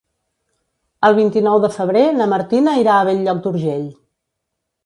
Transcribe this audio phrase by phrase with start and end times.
[1.09, 3.89] El vint-i-nou de febrer na Martina irà a Bell-lloc d'Urgell.